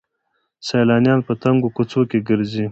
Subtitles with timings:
[0.67, 2.65] سیلانیان په تنګو کوڅو کې ګرځي.